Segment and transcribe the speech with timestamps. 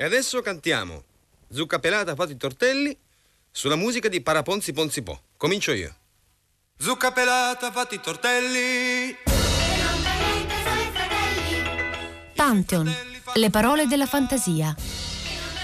[0.00, 1.04] E adesso cantiamo
[1.50, 2.96] Zucca pelata fatti i tortelli
[3.50, 5.24] sulla musica di Paraponzi Ponzi Po.
[5.36, 5.94] Comincio io.
[6.78, 9.14] Zucca pelata fatti i tortelli.
[12.34, 12.90] Pantheon,
[13.34, 14.74] le parole della fantasia.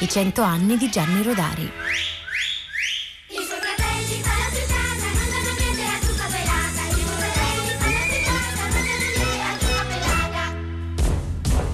[0.01, 1.73] I cento anni di Gianni Rodari.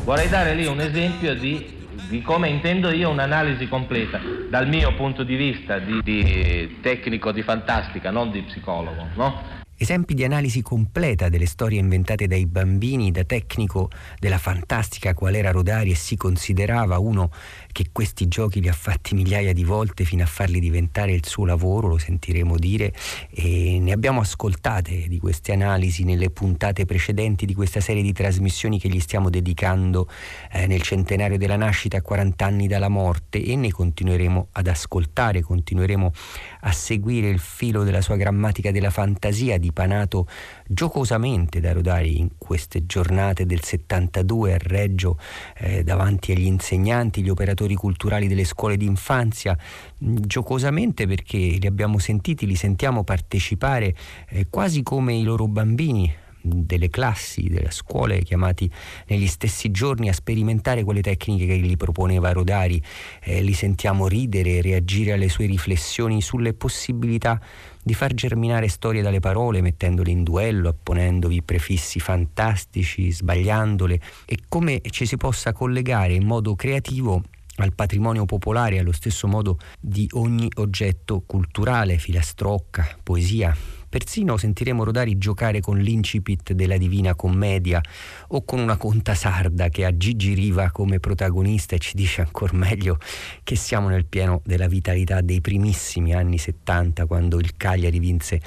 [0.05, 1.82] Vorrei dare lì un esempio di,
[2.13, 4.21] di come intendo io un'analisi completa,
[4.51, 9.61] dal mio punto di vista di, di tecnico di fantastica, non di psicologo, no?
[9.79, 13.89] Esempi di analisi completa delle storie inventate dai bambini da tecnico
[14.19, 17.31] della fantastica qual era Rodari e si considerava uno
[17.73, 21.47] che questi giochi li ha fatti migliaia di volte fino a farli diventare il suo
[21.47, 22.93] lavoro, lo sentiremo dire,
[23.31, 28.79] e ne abbiamo ascoltate di queste analisi nelle puntate precedenti di questa serie di trasmissioni
[28.79, 30.09] che gli stiamo dedicando
[30.53, 35.41] eh, nel centenario della nascita a 40 anni dalla morte e ne continueremo ad ascoltare,
[35.41, 36.13] continueremo
[36.61, 40.27] a seguire il filo della sua grammatica della fantasia dipanato
[40.67, 45.19] giocosamente da Rodari in queste giornate del 72 a Reggio
[45.57, 49.57] eh, davanti agli insegnanti, gli operatori culturali delle scuole d'infanzia,
[50.05, 53.95] mm, giocosamente perché li abbiamo sentiti, li sentiamo partecipare
[54.29, 58.71] eh, quasi come i loro bambini delle classi, delle scuole chiamati
[59.07, 62.83] negli stessi giorni a sperimentare quelle tecniche che gli proponeva Rodari,
[63.23, 67.41] eh, li sentiamo ridere, reagire alle sue riflessioni sulle possibilità
[67.83, 74.01] di far germinare storie dalle parole, mettendole in duello, apponendovi prefissi fantastici, sbagliandole.
[74.25, 77.23] E come ci si possa collegare in modo creativo
[77.57, 83.55] al patrimonio popolare allo stesso modo di ogni oggetto culturale, filastrocca, poesia,
[83.93, 87.79] Persino sentiremo Rodari giocare con l'incipit della Divina Commedia
[88.29, 92.57] o con una conta sarda che ha Gigi Riva come protagonista e ci dice ancora
[92.57, 92.97] meglio
[93.45, 98.41] che siamo nel pieno della vitalità dei primissimi anni 70 quando il Cagliari vinse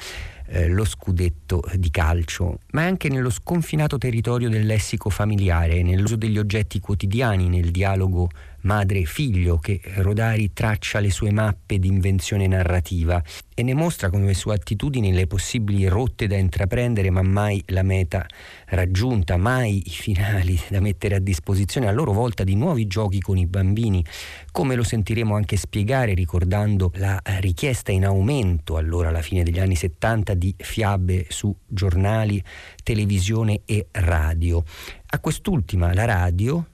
[0.48, 6.40] eh, lo scudetto di calcio, ma anche nello sconfinato territorio del lessico familiare, nell'uso degli
[6.40, 8.30] oggetti quotidiani, nel dialogo
[8.66, 14.54] madre-figlio che Rodari traccia le sue mappe di invenzione narrativa e ne mostra come sue
[14.54, 18.26] attitudini le possibili rotte da intraprendere ma mai la meta
[18.68, 23.38] raggiunta, mai i finali da mettere a disposizione a loro volta di nuovi giochi con
[23.38, 24.04] i bambini,
[24.52, 29.76] come lo sentiremo anche spiegare ricordando la richiesta in aumento allora alla fine degli anni
[29.76, 32.44] 70 di fiabe su giornali,
[32.84, 34.64] televisione e radio.
[35.08, 36.66] A quest'ultima, la radio,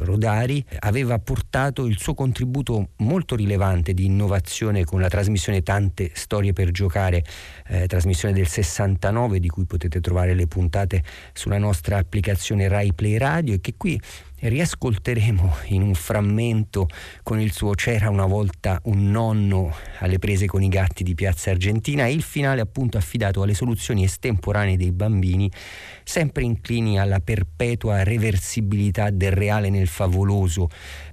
[0.00, 6.52] Rodari aveva portato il suo contributo molto rilevante di innovazione con la trasmissione Tante storie
[6.52, 7.24] per giocare,
[7.68, 11.02] eh, trasmissione del 69 di cui potete trovare le puntate
[11.32, 14.00] sulla nostra applicazione Rai Play Radio e che qui
[14.40, 16.88] riascolteremo in un frammento
[17.22, 21.50] con il suo C'era una volta un nonno alle prese con i gatti di Piazza
[21.50, 22.06] Argentina.
[22.06, 25.50] E il finale appunto affidato alle soluzioni estemporanee dei bambini,
[26.04, 30.68] sempre inclini alla perpetua reversibilità del reale nel favoloso,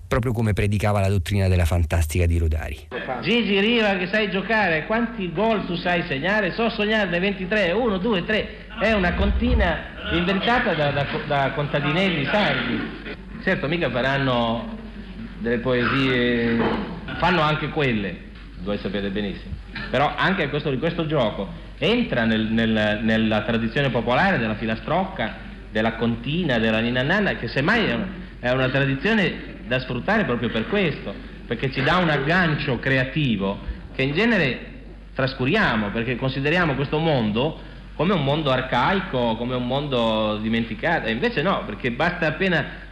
[0.08, 2.88] proprio come predicava la dottrina della fantastica di Rodari.
[3.22, 6.52] Gigi Riva che sai giocare, quanti gol tu sai segnare?
[6.54, 8.48] So sognare dai 23, 1, 2, 3,
[8.82, 9.78] è una contina
[10.12, 13.04] inventata da, da, da contadinelli sardi.
[13.44, 14.78] Certo, mica faranno
[15.40, 16.58] delle poesie,
[17.18, 18.18] fanno anche quelle,
[18.64, 19.54] voi sapete benissimo,
[19.90, 25.96] però anche questo, di questo gioco entra nel, nel, nella tradizione popolare della filastrocca, della
[25.96, 28.08] contina, della ninannana, che semmai è una,
[28.46, 31.12] è una tradizione da sfruttare proprio per questo,
[31.48, 33.58] perché ci dà un aggancio creativo
[33.96, 34.74] che in genere
[35.16, 37.60] trascuriamo, perché consideriamo questo mondo
[37.96, 42.84] come un mondo arcaico, come un mondo dimenticato, e invece no, perché basta appena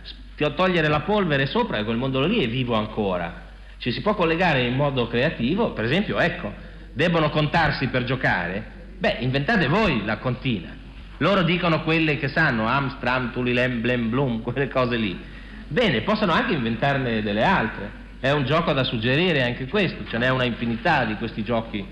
[0.55, 3.41] togliere la polvere sopra e quel mondo lì è vivo ancora.
[3.77, 6.51] Ci si può collegare in modo creativo, per esempio, ecco,
[6.93, 8.95] debbono contarsi per giocare?
[8.97, 10.75] Beh, inventate voi la contina.
[11.17, 15.31] Loro dicono quelle che sanno, Amstram, Tulilem, Blem, Blum, quelle cose lì.
[15.67, 18.01] Bene, possono anche inventarne delle altre.
[18.19, 21.85] È un gioco da suggerire anche questo, ce n'è una infinità di questi giochi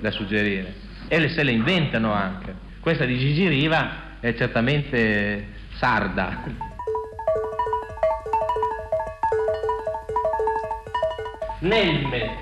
[0.00, 0.74] da suggerire.
[1.08, 2.54] E le, se le inventano anche.
[2.80, 5.46] Questa di Gigi Riva è certamente
[5.76, 6.42] sarda.
[11.60, 12.36] Nelme,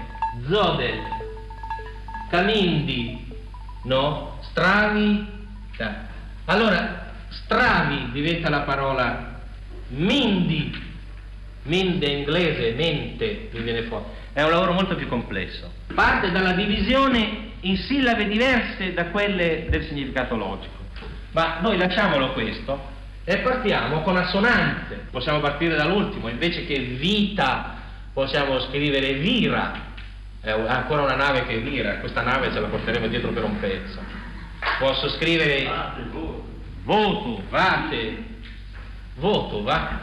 [0.48, 1.00] Zodel,
[2.30, 3.32] Camindi,
[3.84, 4.38] no?
[4.50, 5.34] Stravi.
[6.46, 9.35] Allora, stravi diventa la parola
[9.88, 10.74] mindi,
[11.62, 14.04] minde inglese, mente, mi viene fuori.
[14.32, 15.72] È un lavoro molto più complesso.
[15.94, 20.74] Parte dalla divisione in sillabe diverse da quelle del significato logico.
[21.32, 22.94] Ma noi lasciamolo questo
[23.24, 25.06] e partiamo con assonanze.
[25.10, 27.74] Possiamo partire dall'ultimo, invece che vita
[28.12, 29.84] possiamo scrivere vira,
[30.40, 33.98] è ancora una nave che vira, questa nave ce la porteremo dietro per un pezzo.
[34.78, 35.68] Posso scrivere
[36.84, 38.25] voto, vate,
[39.16, 40.00] voto, va.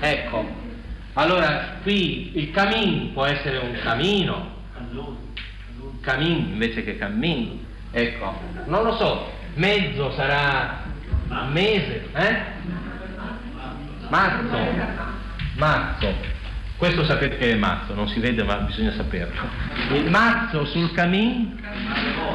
[0.00, 0.46] Ecco,
[1.14, 4.54] allora qui il camin può essere un camino,
[6.00, 10.82] camin invece che cammin, ecco, non lo so, mezzo sarà
[11.50, 12.36] mese, eh?
[14.08, 14.58] Mazzo,
[15.54, 16.35] mazzo.
[16.76, 19.48] Questo sapete che è mazzo, non si vede ma bisogna saperlo.
[19.94, 21.58] Il mazzo sul camin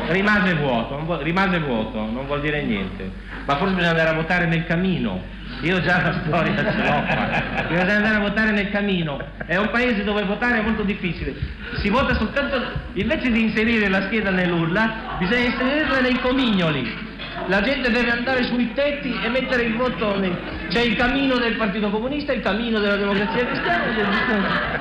[0.07, 3.11] rimase vuoto, vuol, rimase vuoto, non vuol dire niente.
[3.45, 5.21] Ma forse bisogna andare a votare nel camino.
[5.61, 7.65] Io già la storia ce l'ho qua.
[7.67, 9.19] Bisogna andare a votare nel camino.
[9.45, 11.35] È un paese dove votare è molto difficile.
[11.75, 17.09] Si vota soltanto, invece di inserire la scheda nell'urla, bisogna inserirla nei comignoli
[17.47, 20.17] la gente deve andare sui tetti e mettere il voto.
[20.19, 20.37] Nel...
[20.69, 24.79] C'è il cammino del Partito Comunista, il cammino della Democrazia Cristiana.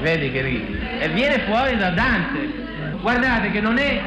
[0.00, 0.78] Vedi che ridi.
[0.98, 2.68] E viene fuori da Dante.
[3.00, 4.00] Guardate che non è,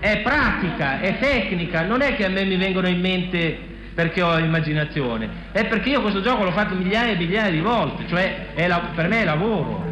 [0.00, 4.36] è pratica, è tecnica, non è che a me mi vengono in mente perché ho
[4.38, 8.90] immaginazione, è perché io questo gioco l'ho fatto migliaia e migliaia di volte, cioè la,
[8.94, 9.84] per me è lavoro.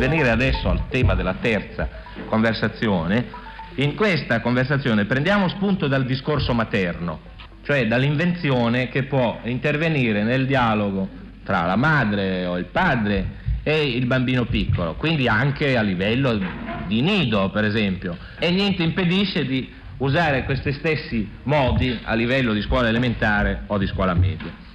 [0.00, 1.86] Venire adesso al tema della terza
[2.24, 3.26] conversazione,
[3.74, 7.20] in questa conversazione prendiamo spunto dal discorso materno,
[7.64, 11.06] cioè dall'invenzione che può intervenire nel dialogo
[11.44, 16.40] tra la madre o il padre e il bambino piccolo, quindi anche a livello
[16.86, 22.62] di nido per esempio, e niente impedisce di usare questi stessi modi a livello di
[22.62, 24.69] scuola elementare o di scuola media.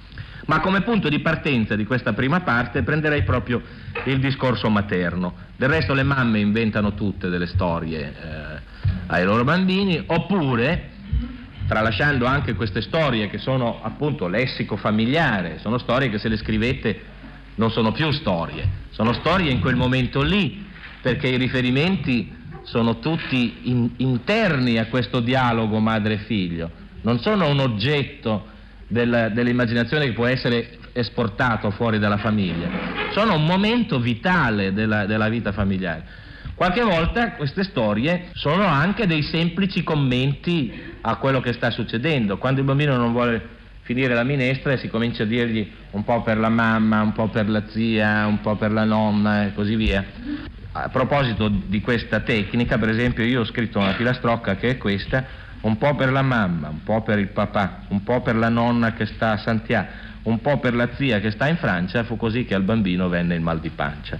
[0.46, 3.60] Ma come punto di partenza di questa prima parte prenderei proprio
[4.04, 5.34] il discorso materno.
[5.56, 8.60] Del resto le mamme inventano tutte delle storie eh,
[9.08, 10.90] ai loro bambini, oppure,
[11.66, 17.14] tralasciando anche queste storie che sono appunto lessico familiare, sono storie che se le scrivete
[17.56, 20.64] non sono più storie, sono storie in quel momento lì,
[21.02, 22.32] perché i riferimenti
[22.62, 26.70] sono tutti in, interni a questo dialogo madre-figlio,
[27.02, 28.54] non sono un oggetto
[28.86, 32.68] del, dell'immaginazione che può essere esportato fuori dalla famiglia,
[33.12, 36.24] sono un momento vitale della, della vita familiare.
[36.54, 42.38] Qualche volta queste storie sono anche dei semplici commenti a quello che sta succedendo.
[42.38, 46.22] Quando il bambino non vuole finire la minestra e si comincia a dirgli un po'
[46.22, 49.76] per la mamma, un po' per la zia, un po' per la nonna e così
[49.76, 50.02] via.
[50.72, 55.24] A proposito di questa tecnica, per esempio, io ho scritto una filastrocca che è questa,
[55.66, 58.92] un po' per la mamma, un po' per il papà, un po' per la nonna
[58.92, 59.88] che sta a Santiago,
[60.22, 63.34] un po' per la zia che sta in Francia, fu così che al bambino venne
[63.34, 64.16] il mal di pancia.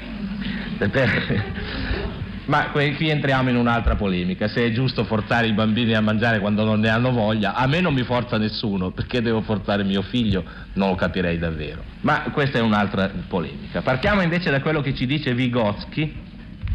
[2.47, 6.65] Ma qui entriamo in un'altra polemica, se è giusto forzare i bambini a mangiare quando
[6.65, 10.45] non ne hanno voglia, a me non mi forza nessuno, perché devo forzare mio figlio,
[10.75, 11.83] non lo capirei davvero.
[12.03, 13.83] Ma questa è un'altra polemica.
[13.83, 16.23] Partiamo invece da quello che ci dice Vygotsky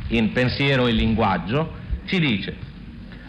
[0.09, 2.69] in Pensiero e linguaggio, ci dice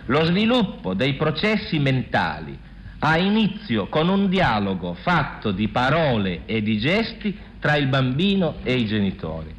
[0.07, 2.59] lo sviluppo dei processi mentali
[2.99, 8.75] ha inizio con un dialogo fatto di parole e di gesti tra il bambino e
[8.75, 9.55] i genitori.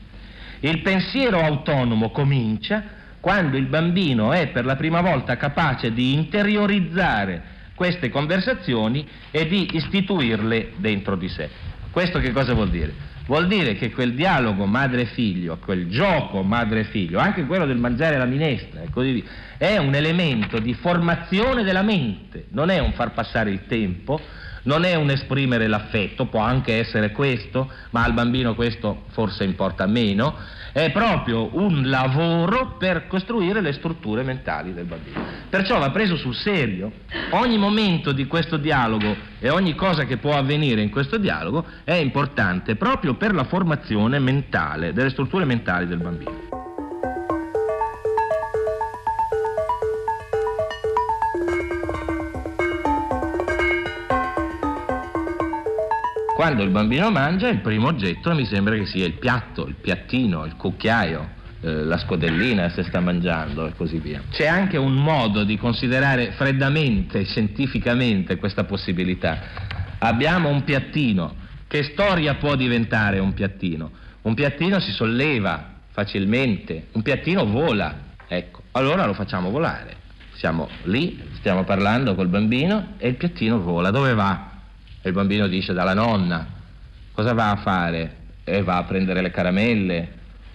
[0.61, 2.83] Il pensiero autonomo comincia
[3.19, 9.75] quando il bambino è per la prima volta capace di interiorizzare queste conversazioni e di
[9.75, 11.49] istituirle dentro di sé.
[11.91, 13.11] Questo che cosa vuol dire?
[13.25, 18.81] Vuol dire che quel dialogo madre-figlio, quel gioco madre-figlio, anche quello del mangiare la minestra
[18.81, 19.23] e così via,
[19.57, 24.19] è un elemento di formazione della mente, non è un far passare il tempo,
[24.63, 29.85] non è un esprimere l'affetto, può anche essere questo, ma al bambino questo forse importa
[29.85, 30.35] meno,
[30.73, 35.23] è proprio un lavoro per costruire le strutture mentali del bambino.
[35.47, 36.91] Perciò va preso sul serio.
[37.31, 41.93] Ogni momento di questo dialogo e ogni cosa che può avvenire in questo dialogo è
[41.93, 46.72] importante proprio per la formazione mentale, delle strutture mentali del bambino.
[56.33, 60.45] Quando il bambino mangia, il primo oggetto mi sembra che sia il piatto, il piattino,
[60.45, 61.29] il cucchiaio,
[61.61, 64.23] eh, la scodellina se sta mangiando e così via.
[64.31, 69.41] C'è anche un modo di considerare freddamente, scientificamente questa possibilità.
[69.99, 71.35] Abbiamo un piattino,
[71.67, 73.91] che storia può diventare un piattino?
[74.23, 77.95] Un piattino si solleva facilmente, un piattino vola,
[78.27, 79.97] ecco, allora lo facciamo volare.
[80.33, 84.52] Siamo lì, stiamo parlando col bambino e il piattino vola, dove va?
[85.03, 86.47] E il bambino dice dalla nonna,
[87.11, 88.15] cosa va a fare?
[88.43, 90.11] E va a prendere le caramelle,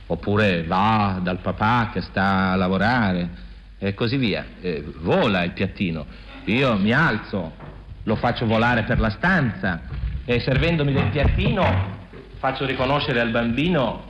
[0.07, 3.47] oppure va dal papà che sta a lavorare.
[3.81, 4.45] e così via.
[4.61, 6.05] Eh, vola il piattino.
[6.47, 7.53] Io mi alzo,
[8.03, 9.83] lo faccio volare per la stanza
[10.25, 11.97] e servendomi del piattino
[12.39, 14.05] faccio riconoscere al bambino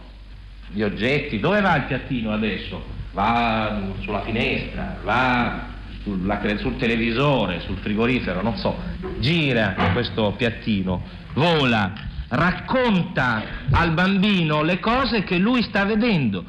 [0.71, 1.41] gli oggetti.
[1.41, 2.97] Dove va il piattino adesso?
[3.13, 5.77] Va sulla finestra, va
[6.09, 8.77] sulla, sul televisore, sul frigorifero, non so.
[9.19, 11.03] Gira questo piattino,
[11.35, 11.93] vola,
[12.29, 16.45] racconta al bambino le cose che lui sta vedendo.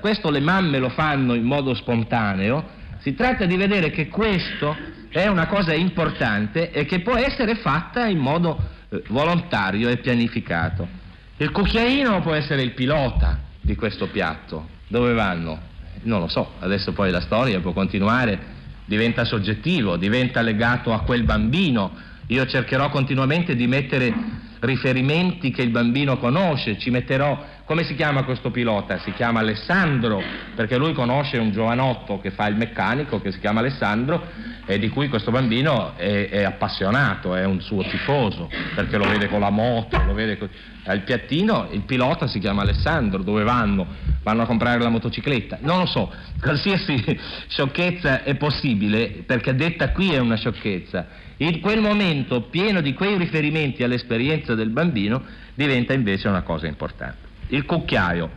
[0.00, 2.82] Questo le mamme lo fanno in modo spontaneo.
[3.00, 4.74] Si tratta di vedere che questo
[5.10, 8.58] è una cosa importante e che può essere fatta in modo
[8.88, 10.88] eh, volontario e pianificato.
[11.36, 14.68] Il cucchiaino può essere il pilota di questo piatto.
[14.88, 15.72] Dove vanno?
[16.02, 18.53] Non lo so, adesso poi la storia può continuare,
[18.84, 21.92] diventa soggettivo, diventa legato a quel bambino.
[22.28, 24.12] Io cercherò continuamente di mettere
[24.60, 28.98] riferimenti che il bambino conosce, ci metterò, come si chiama questo pilota?
[28.98, 30.22] Si chiama Alessandro,
[30.54, 34.22] perché lui conosce un giovanotto che fa il meccanico, che si chiama Alessandro,
[34.66, 39.28] e di cui questo bambino è, è appassionato, è un suo tifoso, perché lo vede
[39.28, 40.48] con la moto, lo vede con...
[40.84, 43.86] al piattino, il pilota si chiama Alessandro, dove vanno?
[44.22, 47.02] Vanno a comprare la motocicletta, non lo so, qualsiasi
[47.48, 51.22] sciocchezza è possibile, perché detta qui è una sciocchezza.
[51.38, 55.22] In quel momento, pieno di quei riferimenti all'esperienza del bambino,
[55.54, 57.23] diventa invece una cosa importante.
[57.48, 58.30] Il cucchiaio,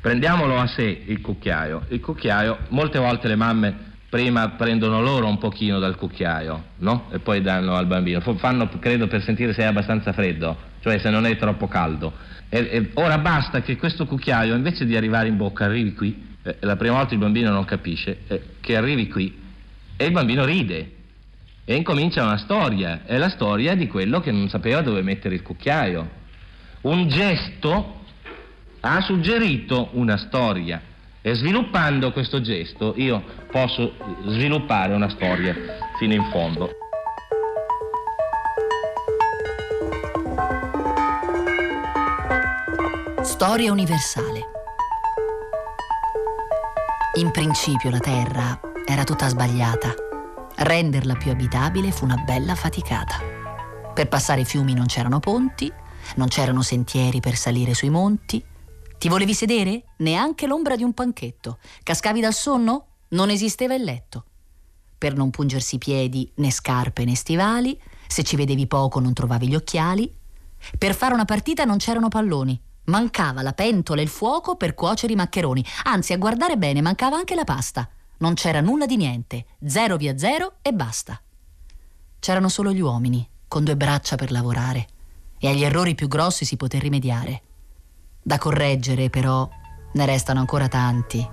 [0.00, 1.86] prendiamolo a sé il cucchiaio.
[1.88, 7.08] Il cucchiaio, molte volte le mamme prima prendono loro un pochino dal cucchiaio, no?
[7.12, 8.20] E poi danno al bambino.
[8.20, 12.12] Fanno, credo, per sentire se è abbastanza freddo, cioè se non è troppo caldo.
[12.48, 16.28] E, e ora basta che questo cucchiaio, invece di arrivare in bocca, arrivi qui.
[16.42, 19.38] Eh, la prima volta il bambino non capisce, eh, che arrivi qui.
[19.96, 20.90] E il bambino ride.
[21.64, 23.02] E incomincia una storia.
[23.04, 26.18] È la storia di quello che non sapeva dove mettere il cucchiaio.
[26.80, 27.99] Un gesto
[28.80, 30.80] ha suggerito una storia.
[31.22, 33.92] E sviluppando questo gesto io posso
[34.24, 35.54] sviluppare una storia
[35.98, 36.70] fino in fondo.
[43.22, 44.46] Storia universale.
[47.16, 49.94] In principio la Terra era tutta sbagliata.
[50.56, 53.16] Renderla più abitabile fu una bella faticata.
[53.92, 55.70] Per passare i fiumi non c'erano ponti,
[56.16, 58.42] non c'erano sentieri per salire sui monti,
[59.00, 59.84] ti volevi sedere?
[59.96, 61.56] Neanche l'ombra di un panchetto.
[61.82, 62.88] Cascavi dal sonno?
[63.08, 64.26] Non esisteva il letto.
[64.98, 69.48] Per non pungersi i piedi, né scarpe né stivali, se ci vedevi poco non trovavi
[69.48, 70.14] gli occhiali.
[70.76, 72.60] Per fare una partita non c'erano palloni.
[72.84, 75.64] Mancava la pentola e il fuoco per cuocere i maccheroni.
[75.84, 77.88] Anzi, a guardare bene, mancava anche la pasta.
[78.18, 79.46] Non c'era nulla di niente.
[79.64, 81.18] Zero via zero e basta.
[82.18, 84.88] C'erano solo gli uomini, con due braccia per lavorare.
[85.38, 87.44] E agli errori più grossi si poté rimediare.
[88.22, 89.48] Da correggere, però,
[89.92, 91.26] ne restano ancora tanti.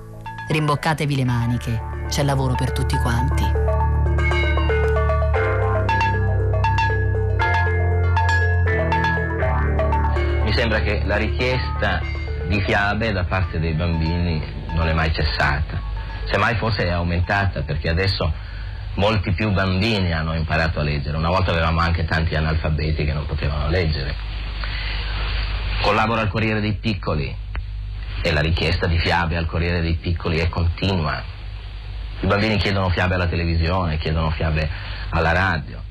[0.48, 3.44] Rimboccatevi le maniche, c'è lavoro per tutti quanti.
[10.44, 12.00] Mi sembra che la richiesta
[12.48, 14.42] di fiabe da parte dei bambini
[14.74, 15.82] non è mai cessata,
[16.32, 18.32] semmai forse è aumentata perché adesso
[18.96, 21.18] molti più bambini hanno imparato a leggere.
[21.18, 24.27] Una volta avevamo anche tanti analfabeti che non potevano leggere.
[25.82, 27.36] Collaboro al Corriere dei Piccoli
[28.22, 31.22] e la richiesta di fiabe al Corriere dei Piccoli è continua.
[32.20, 34.70] I bambini chiedono fiabe alla televisione, chiedono fiabe
[35.10, 35.82] alla radio.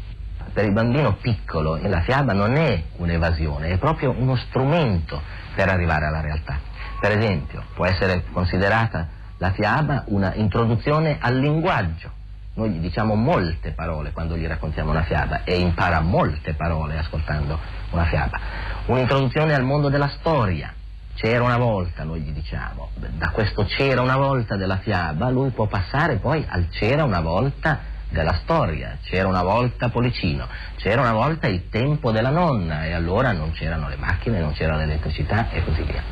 [0.52, 5.20] Per il bambino piccolo la fiaba non è un'evasione, è proprio uno strumento
[5.54, 6.58] per arrivare alla realtà.
[7.00, 12.15] Per esempio, può essere considerata la fiaba una introduzione al linguaggio.
[12.56, 17.58] Noi gli diciamo molte parole quando gli raccontiamo una fiaba e impara molte parole ascoltando
[17.90, 18.40] una fiaba.
[18.86, 20.72] Un'introduzione al mondo della storia.
[21.16, 22.88] C'era una volta, noi gli diciamo.
[22.94, 27.78] Da questo c'era una volta della fiaba, lui può passare poi al c'era una volta
[28.08, 28.96] della storia.
[29.02, 33.88] C'era una volta Policino, c'era una volta il tempo della nonna e allora non c'erano
[33.90, 36.02] le macchine, non c'era l'elettricità e così via.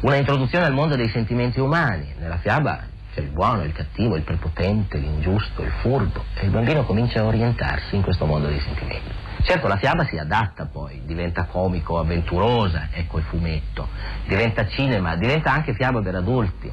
[0.00, 2.14] Una introduzione al mondo dei sentimenti umani.
[2.18, 6.84] Nella fiaba c'è il buono, il cattivo, il prepotente, l'ingiusto, il furbo e il bambino
[6.84, 9.10] comincia a orientarsi in questo mondo dei sentimenti.
[9.42, 13.88] Certo la fiaba si adatta poi, diventa comico, avventurosa, ecco il fumetto,
[14.26, 16.72] diventa cinema, diventa anche fiaba per adulti.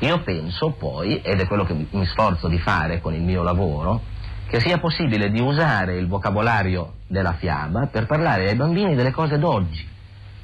[0.00, 4.00] Io penso poi, ed è quello che mi sforzo di fare con il mio lavoro,
[4.46, 9.38] che sia possibile di usare il vocabolario della fiaba per parlare ai bambini delle cose
[9.38, 9.86] d'oggi,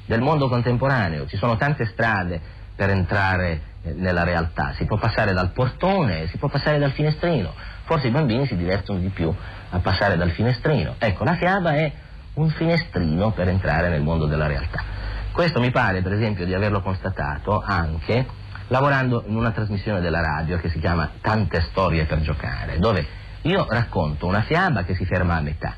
[0.05, 1.25] del mondo contemporaneo.
[1.25, 2.41] Ci sono tante strade
[2.75, 7.53] per entrare eh, nella realtà, si può passare dal portone, si può passare dal finestrino,
[7.83, 9.33] forse i bambini si divertono di più
[9.69, 10.95] a passare dal finestrino.
[10.97, 11.91] Ecco, la fiaba è
[12.35, 14.83] un finestrino per entrare nel mondo della realtà.
[15.31, 18.25] Questo mi pare, per esempio, di averlo constatato anche
[18.67, 23.05] lavorando in una trasmissione della radio che si chiama Tante storie per giocare, dove
[23.41, 25.75] io racconto una fiaba che si ferma a metà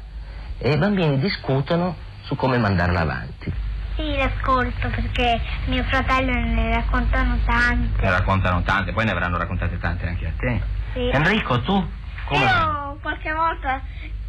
[0.58, 3.54] e i bambini discutono su come mandarla avanti.
[3.98, 8.00] Sì, l'ascolto perché mio fratello ne raccontano tante.
[8.00, 10.62] Ne raccontano tante, poi ne avranno raccontate tante anche a te.
[10.94, 11.10] Sì.
[11.10, 11.84] Enrico, tu
[12.26, 12.44] come?
[12.44, 13.82] Io qualche volta,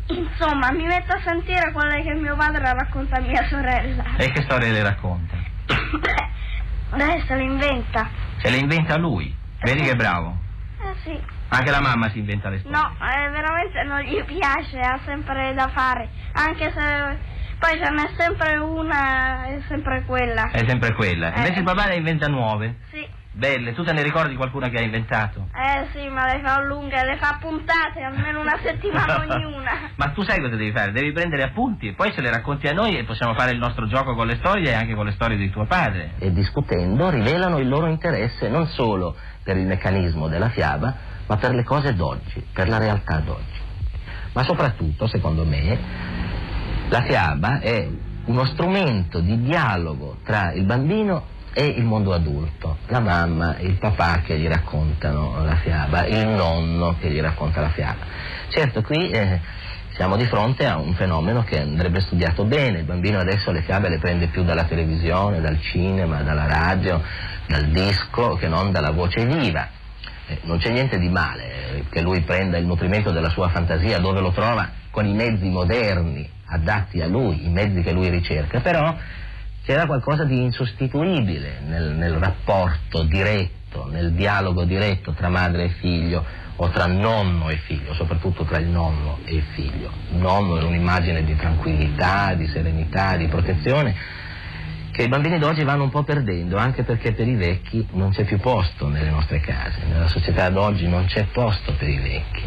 [0.06, 4.04] insomma, mi metto a sentire quelle che mio padre racconta a mia sorella.
[4.16, 5.36] E che storie le racconta?
[6.90, 8.08] Adesso le inventa.
[8.38, 9.36] Se le inventa lui.
[9.60, 10.34] Vedi che è bravo.
[10.80, 11.20] Eh sì.
[11.48, 12.74] Anche la mamma si inventa le storie.
[12.74, 16.08] No, eh, veramente non gli piace, ha sempre da fare.
[16.32, 20.50] Anche se poi ce n'è sempre una, è sempre quella.
[20.50, 21.32] È sempre quella.
[21.32, 21.38] Eh.
[21.38, 22.76] Invece il papà ne inventa nuove.
[22.90, 23.06] Sì.
[23.30, 23.72] Belle.
[23.72, 25.48] Tu te ne ricordi qualcuna che ha inventato?
[25.54, 29.92] Eh sì, ma le fa lunghe, le fa puntate, almeno una settimana ognuna.
[29.94, 30.90] Ma tu sai cosa devi fare?
[30.90, 33.86] Devi prendere appunti e poi se le racconti a noi e possiamo fare il nostro
[33.86, 36.14] gioco con le storie e anche con le storie di tuo padre.
[36.18, 40.96] E discutendo rivelano il loro interesse non solo per il meccanismo della fiaba,
[41.28, 43.66] ma per le cose d'oggi, per la realtà d'oggi.
[44.32, 45.78] Ma soprattutto, secondo me,
[46.88, 47.86] la fiaba è
[48.24, 54.20] uno strumento di dialogo tra il bambino e il mondo adulto, la mamma, il papà
[54.24, 58.04] che gli raccontano la fiaba, il nonno che gli racconta la fiaba.
[58.48, 59.40] Certo, qui eh,
[59.94, 63.88] siamo di fronte a un fenomeno che andrebbe studiato bene, il bambino adesso le fiabe
[63.88, 67.02] le prende più dalla televisione, dal cinema, dalla radio,
[67.46, 69.68] dal disco, che non dalla voce viva.
[70.26, 73.98] Eh, non c'è niente di male eh, che lui prenda il nutrimento della sua fantasia
[73.98, 78.60] dove lo trova con i mezzi moderni adatti a lui, i mezzi che lui ricerca,
[78.60, 78.96] però
[79.64, 86.24] c'era qualcosa di insostituibile nel, nel rapporto diretto, nel dialogo diretto tra madre e figlio
[86.56, 89.90] o tra nonno e figlio, soprattutto tra il nonno e il figlio.
[90.10, 93.94] Il nonno era un'immagine di tranquillità, di serenità, di protezione
[94.98, 98.24] che i bambini d'oggi vanno un po' perdendo, anche perché per i vecchi non c'è
[98.24, 102.42] più posto nelle nostre case, nella società d'oggi non c'è posto per i vecchi.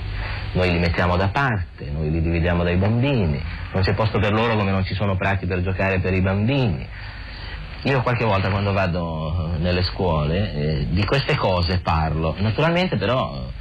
[0.54, 4.58] Noi li mettiamo da parte, noi li dividiamo dai bambini, non c'è posto per loro
[4.58, 6.86] come non ci sono prati per giocare per i bambini.
[7.84, 13.34] Io qualche volta quando vado eh, nelle scuole eh, di queste cose parlo, naturalmente però
[13.34, 13.52] eh,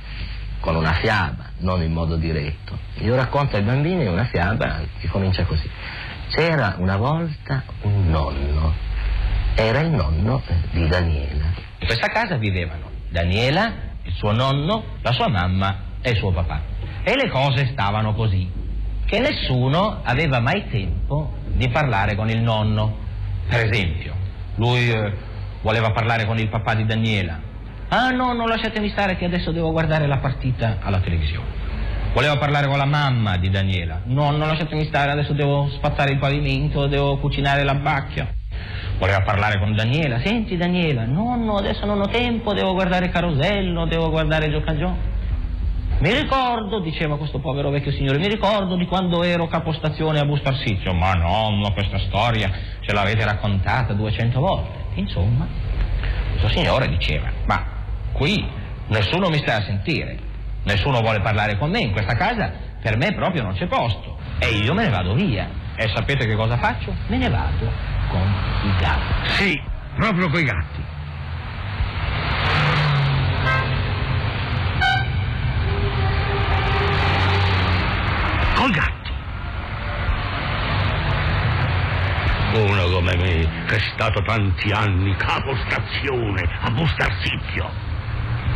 [0.59, 2.77] con una fiaba, non in modo diretto.
[2.99, 5.71] Io racconto ai bambini una fiaba che comincia così.
[6.31, 8.75] C'era una volta un nonno,
[9.55, 11.45] era il nonno eh, di Daniela.
[11.79, 16.61] In questa casa vivevano Daniela, il suo nonno, la sua mamma e suo papà.
[17.03, 18.49] E le cose stavano così,
[19.07, 22.97] che nessuno aveva mai tempo di parlare con il nonno.
[23.49, 24.15] Per esempio,
[24.57, 25.13] lui eh,
[25.63, 27.49] voleva parlare con il papà di Daniela.
[27.89, 31.59] Ah no, non lasciatemi stare che adesso devo guardare la partita alla televisione.
[32.13, 34.03] Voleva parlare con la mamma di Daniela.
[34.05, 38.29] No, non lasciatemi stare, adesso devo spazzare il pavimento, devo cucinare la bacchia.
[38.99, 40.21] Voleva parlare con Daniela.
[40.21, 45.19] Senti Daniela, no, no, adesso non ho tempo, devo guardare Carosello, devo guardare Giocagio.
[46.01, 50.95] Mi ricordo, diceva questo povero vecchio signore, mi ricordo di quando ero capostazione a Bustarsizio.
[50.95, 54.79] Ma nonno, questa storia ce l'avete raccontata 200 volte.
[54.95, 55.47] Insomma,
[56.31, 57.67] questo signore diceva, ma
[58.13, 58.43] qui
[58.87, 60.19] nessuno mi sta a sentire,
[60.63, 64.17] nessuno vuole parlare con me, in questa casa per me proprio non c'è posto.
[64.39, 65.51] E io me ne vado via.
[65.77, 66.95] E sapete che cosa faccio?
[67.09, 67.71] Me ne vado
[68.09, 68.35] con
[68.65, 69.29] i gatti.
[69.33, 69.63] Sì,
[69.97, 70.83] proprio coi gatti.
[78.61, 79.11] Col gatto.
[82.59, 87.71] Uno come me, che è stato tanti anni capostazione a Bustarsizio.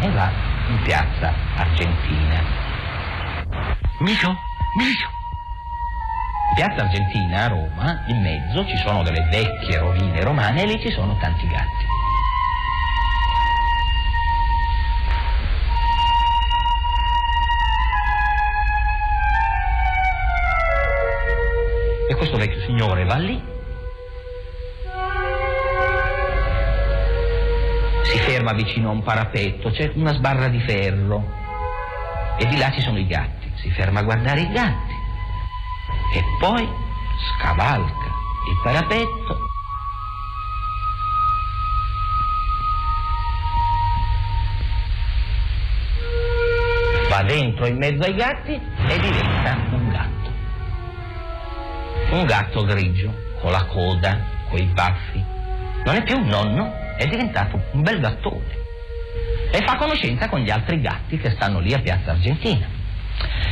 [0.00, 0.30] E va
[0.68, 2.42] in piazza Argentina.
[4.00, 4.36] Micio,
[4.76, 5.08] micio.
[6.54, 10.92] Piazza Argentina a Roma, in mezzo ci sono delle vecchie rovine romane e lì ci
[10.92, 11.93] sono tanti gatti.
[22.06, 23.42] E questo vecchio signore va lì,
[28.04, 31.42] si ferma vicino a un parapetto, c'è una sbarra di ferro.
[32.36, 34.92] E di là ci sono i gatti, si ferma a guardare i gatti.
[36.14, 36.68] E poi
[37.38, 38.04] scavalca
[38.50, 39.38] il parapetto.
[47.08, 49.73] Va dentro in mezzo ai gatti e diventa.
[52.14, 54.16] Un gatto grigio, con la coda,
[54.48, 55.20] con i baffi.
[55.85, 58.62] Non è più un nonno, è diventato un bel gattone.
[59.50, 62.68] E fa conoscenza con gli altri gatti che stanno lì a Piazza Argentina.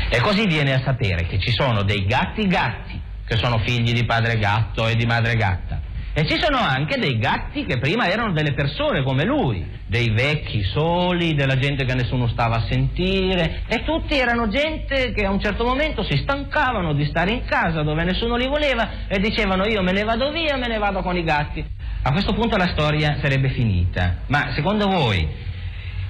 [0.09, 4.05] E così viene a sapere che ci sono dei gatti gatti, che sono figli di
[4.05, 5.81] padre gatto e di madre gatta,
[6.15, 10.63] E ci sono anche dei gatti che prima erano delle persone come lui, dei vecchi
[10.63, 15.41] soli, della gente che nessuno stava a sentire, e tutti erano gente che a un
[15.41, 19.83] certo momento si stancavano di stare in casa dove nessuno li voleva e dicevano io
[19.83, 21.65] me ne vado via, me ne vado con i gatti.
[22.03, 24.17] A questo punto la storia sarebbe finita.
[24.27, 25.27] Ma secondo voi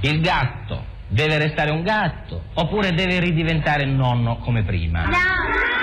[0.01, 5.05] il gatto deve restare un gatto oppure deve ridiventare nonno come prima?
[5.05, 5.82] No!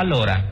[0.00, 0.42] Allora,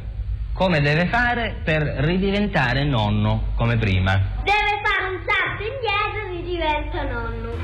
[0.53, 4.43] come deve fare per ridiventare nonno come prima?
[4.45, 7.57] Deve fare un salto indietro e ridiventa nonno.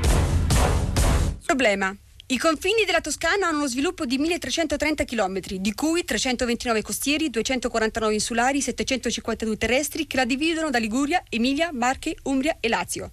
[1.45, 1.95] Problema.
[2.25, 8.13] I confini della Toscana hanno uno sviluppo di 1330 km, di cui 329 costieri, 249
[8.15, 13.11] insulari, 752 terrestri che la dividono da Liguria, Emilia, Marche, Umbria e Lazio.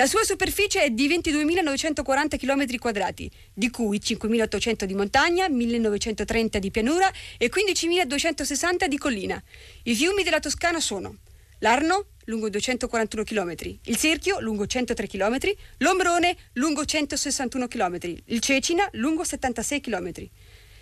[0.00, 6.70] La sua superficie è di 22.940 km quadrati, di cui 5.800 di montagna, 1.930 di
[6.70, 9.42] pianura e 15.260 di collina.
[9.82, 11.18] I fiumi della Toscana sono
[11.58, 15.36] l'Arno, lungo 241 km, il Cerchio, lungo 103 km,
[15.76, 20.12] l'Ombrone, lungo 161 km, il Cecina, lungo 76 km.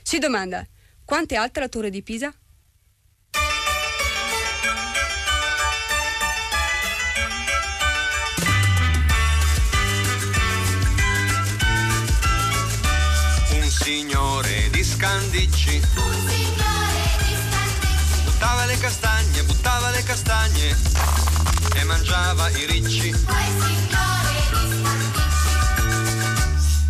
[0.01, 0.65] Si domanda,
[1.05, 2.33] quanto è alta la torre di Pisa?
[14.99, 15.81] Signore di Scandicci.
[18.25, 20.77] Buttava le castagne, buttava le castagne
[21.75, 23.15] e mangiava i ricci.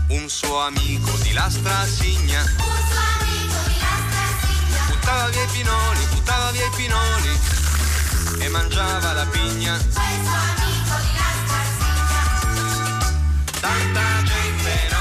[0.08, 2.42] Un suo amico di lastra signa.
[4.86, 7.40] Buttava via i pinoli, buttava via i pinoli
[8.38, 9.76] e mangiava la pigna.
[13.60, 14.97] Tanta gente non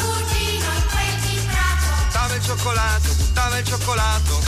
[0.00, 4.42] cugino in quel di Prato, buttava il cioccolato, buttava il cioccolato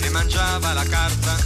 [0.00, 1.36] e mangiava la carta.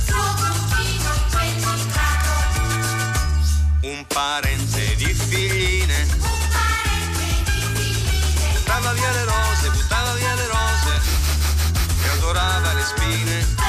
[3.80, 6.06] Un parente di figline
[8.52, 11.00] buttava via le rose, buttava via le rose
[12.02, 13.63] e odorava le spine.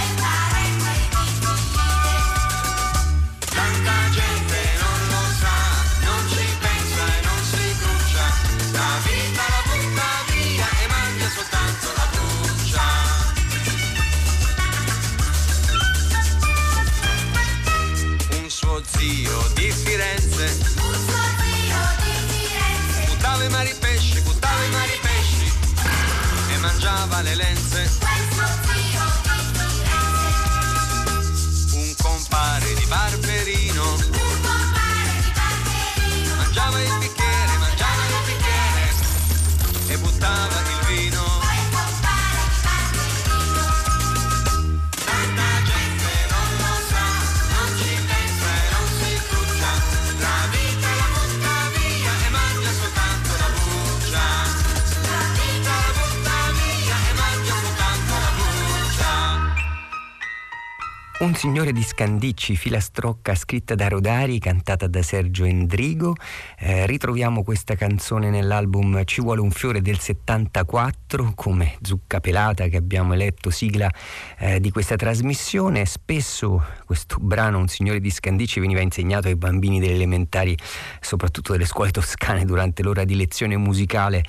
[61.25, 66.13] Un signore di Scandicci, filastrocca scritta da Rodari, cantata da Sergio Endrigo.
[66.55, 72.77] Eh, ritroviamo questa canzone nell'album Ci vuole un fiore del 74, come Zucca Pelata che
[72.77, 73.89] abbiamo eletto sigla
[74.37, 75.87] eh, di questa trasmissione.
[75.87, 80.55] Spesso questo brano, Un signore di Scandicci, veniva insegnato ai bambini delle elementari,
[81.01, 84.23] soprattutto delle scuole toscane, durante l'ora di lezione musicale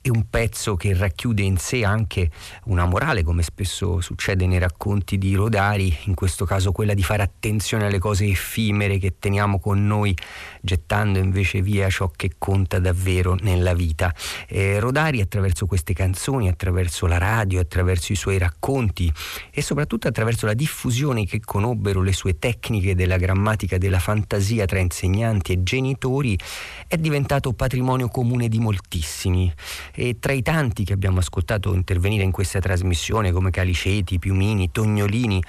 [0.00, 2.30] è un pezzo che racchiude in sé anche
[2.64, 7.22] una morale, come spesso succede nei racconti di Rodari, in questo caso quella di fare
[7.22, 10.16] attenzione alle cose effimere che teniamo con noi,
[10.60, 14.14] gettando invece via ciò che conta davvero nella vita.
[14.46, 19.12] Eh, Rodari attraverso queste canzoni, attraverso la radio, attraverso i suoi racconti
[19.50, 24.78] e soprattutto attraverso la diffusione che conobbero le sue tecniche della grammatica della fantasia tra
[24.78, 26.38] insegnanti e genitori,
[26.86, 29.52] è diventato patrimonio comune di moltissimi
[30.00, 35.42] e tra i tanti che abbiamo ascoltato intervenire in questa trasmissione come Caliceti, Piumini, Tognolini,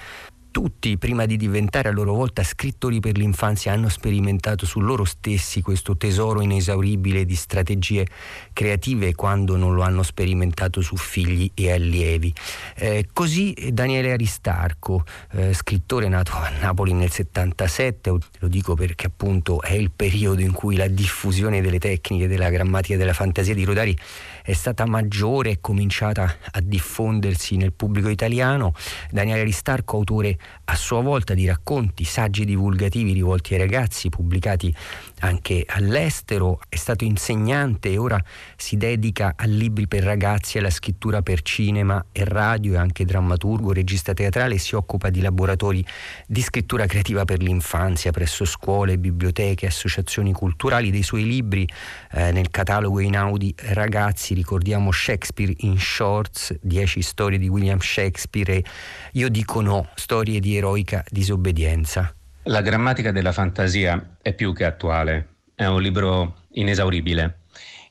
[0.50, 5.62] tutti, prima di diventare a loro volta scrittori per l'infanzia, hanno sperimentato su loro stessi
[5.62, 8.06] questo tesoro inesauribile di strategie
[8.52, 12.34] creative quando non lo hanno sperimentato su figli e allievi.
[12.76, 19.62] Eh, così Daniele Aristarco, eh, scrittore nato a Napoli nel 77, lo dico perché appunto
[19.62, 23.96] è il periodo in cui la diffusione delle tecniche della grammatica della fantasia di Rodari
[24.42, 28.74] è stata maggiore e cominciata a diffondersi nel pubblico italiano.
[29.10, 34.74] Daniele Aristarco, autore a sua volta di racconti, saggi divulgativi rivolti ai ragazzi, pubblicati
[35.20, 38.22] anche all'estero, è stato insegnante e ora
[38.56, 43.72] si dedica a libri per ragazzi, alla scrittura per cinema e radio, è anche drammaturgo,
[43.72, 45.84] regista teatrale si occupa di laboratori
[46.26, 50.90] di scrittura creativa per l'infanzia presso scuole, biblioteche, associazioni culturali.
[50.90, 51.68] Dei suoi libri
[52.12, 58.64] eh, nel catalogo Inaudi Ragazzi ricordiamo Shakespeare in Shorts, 10 storie di William Shakespeare e
[59.12, 62.14] Io dico no, storie di eroica disobbedienza.
[62.50, 67.42] La grammatica della fantasia è più che attuale, è un libro inesauribile.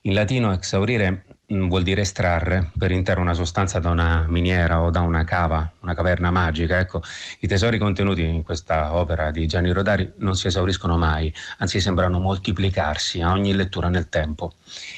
[0.02, 4.89] In latino exaurire mm, vuol dire estrarre per intero una sostanza da una miniera o
[4.89, 6.78] da una cava, una caverna magica.
[6.78, 7.02] Ecco,
[7.39, 12.19] i tesori contenuti in questa opera di Gianni Rodari non si esauriscono mai, anzi sembrano
[12.19, 14.56] moltiplicarsi a ogni lettura nel tempo.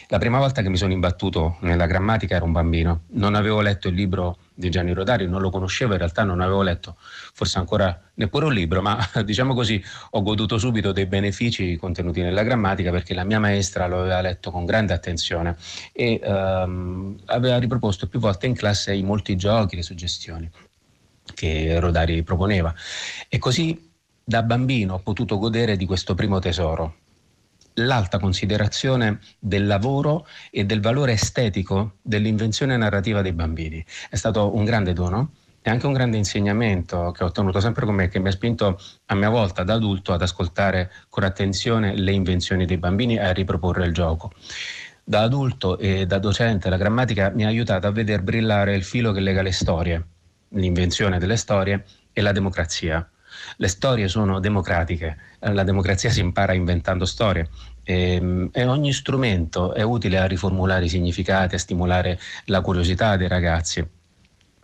[0.07, 3.89] La prima volta che mi sono imbattuto nella grammatica ero un bambino, non avevo letto
[3.89, 7.99] il libro di Gianni Rodari, non lo conoscevo, in realtà non avevo letto forse ancora
[8.13, 13.13] neppure un libro, ma diciamo così ho goduto subito dei benefici contenuti nella grammatica perché
[13.13, 15.57] la mia maestra lo aveva letto con grande attenzione
[15.91, 20.49] e ehm, aveva riproposto più volte in classe i molti giochi, le suggestioni
[21.33, 22.73] che Rodari proponeva.
[23.27, 23.89] E così
[24.23, 27.00] da bambino ho potuto godere di questo primo tesoro,
[27.75, 33.83] l'alta considerazione del lavoro e del valore estetico dell'invenzione narrativa dei bambini.
[34.09, 35.31] È stato un grande dono
[35.61, 38.79] e anche un grande insegnamento che ho ottenuto sempre con me, che mi ha spinto
[39.05, 43.31] a mia volta da adulto ad ascoltare con attenzione le invenzioni dei bambini e a
[43.31, 44.31] riproporre il gioco.
[45.03, 49.11] Da adulto e da docente la grammatica mi ha aiutato a vedere brillare il filo
[49.11, 50.05] che lega le storie,
[50.49, 53.07] l'invenzione delle storie e la democrazia.
[53.57, 57.49] Le storie sono democratiche, la democrazia si impara inventando storie
[57.83, 63.27] e, e, ogni strumento è utile a riformulare i significati, a stimolare la curiosità dei
[63.27, 63.85] ragazzi.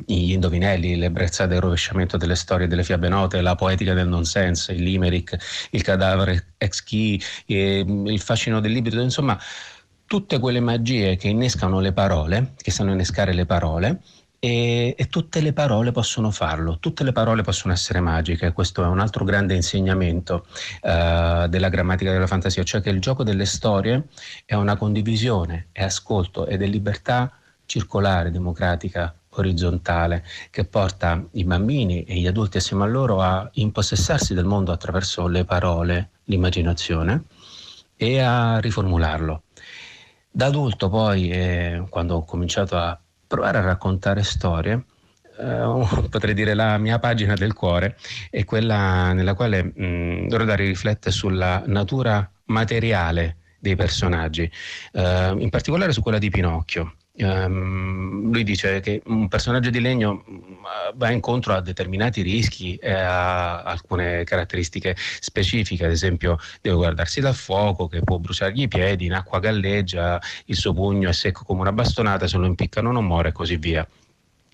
[0.06, 4.84] Gli indovinelli, l'ebbrezza del rovesciamento delle storie, delle fiabe note, la poetica del nonsense, il
[4.84, 5.36] limerick,
[5.72, 9.40] il cadavere ex chi, il fascino del libido, insomma,
[10.06, 14.02] tutte quelle magie che innescano le parole, che sanno innescare le parole,
[14.39, 18.88] e, e, tutte le parole possono farlo, tutte le parole possono essere magiche, questo è
[18.88, 20.45] un altro grande insegnamento
[20.82, 24.06] uh, della grammatica della fantasia, cioè che il gioco delle storie
[24.45, 27.32] è una condivisione, è ascolto ed è libertà
[27.67, 34.34] circolare, democratica, orizzontale, che porta i bambini e gli adulti assieme a loro a impossessarsi
[34.34, 37.23] del mondo attraverso le parole, l'immaginazione
[37.95, 39.43] e a riformularlo.
[40.30, 44.84] Da adulto poi, eh, quando ho cominciato a provare a raccontare storie,
[45.40, 47.98] eh, potrei dire la mia pagina del cuore,
[48.30, 54.50] è quella nella quale mh, Rodari riflette sulla natura materiale dei personaggi,
[54.94, 56.94] eh, in particolare su quella di Pinocchio.
[57.20, 60.24] Um, lui dice che un personaggio di legno
[60.94, 67.34] va incontro a determinati rischi e a alcune caratteristiche specifiche, ad esempio deve guardarsi dal
[67.34, 71.62] fuoco che può bruciargli i piedi, in acqua galleggia, il suo pugno è secco come
[71.62, 73.88] una bastonata, se lo impiccano non muore e così via.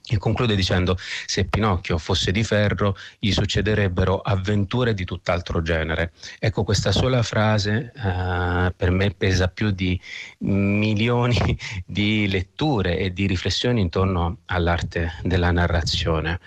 [0.05, 6.11] E conclude dicendo: Se Pinocchio fosse di ferro, gli succederebbero avventure di tutt'altro genere.
[6.39, 9.97] Ecco, questa sola frase eh, per me pesa più di
[10.39, 16.41] milioni di letture e di riflessioni intorno all'arte della narrazione.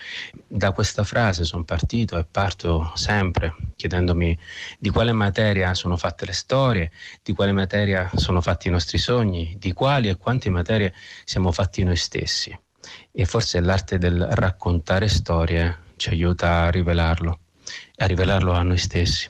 [0.47, 4.39] Da questa frase sono partito e parto sempre chiedendomi
[4.79, 6.91] di quale materia sono fatte le storie,
[7.23, 10.93] di quale materia sono fatti i nostri sogni, di quali e quante materie
[11.25, 12.55] siamo fatti noi stessi
[13.13, 17.39] e forse l'arte del raccontare storie ci aiuta a rivelarlo,
[17.97, 19.29] a rivelarlo a noi stessi.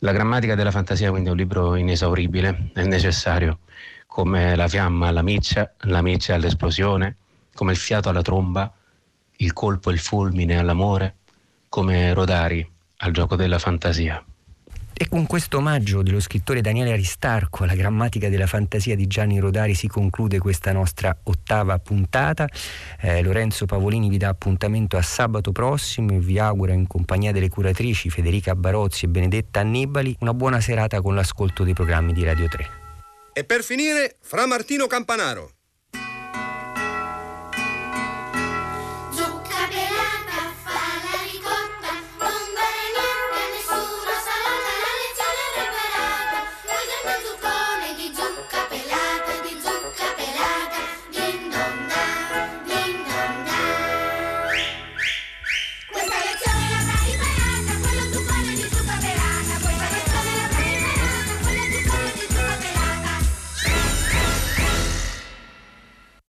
[0.00, 3.60] La grammatica della fantasia quindi è un libro inesauribile, è necessario,
[4.06, 7.16] come la fiamma alla miccia, la miccia all'esplosione,
[7.54, 8.72] come il fiato alla tromba,
[9.38, 11.16] il colpo e il fulmine all'amore,
[11.68, 14.24] come Rodari al gioco della fantasia.
[15.00, 19.76] E con questo omaggio dello scrittore Daniele Aristarco alla grammatica della fantasia di Gianni Rodari
[19.76, 22.48] si conclude questa nostra ottava puntata.
[23.00, 27.48] Eh, Lorenzo Pavolini vi dà appuntamento a sabato prossimo e vi augura in compagnia delle
[27.48, 32.48] curatrici Federica Barozzi e Benedetta Annibali una buona serata con l'ascolto dei programmi di Radio
[32.48, 32.66] 3.
[33.34, 35.57] E per finire, Fra Martino Campanaro.